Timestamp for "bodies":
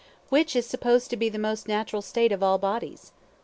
2.57-3.11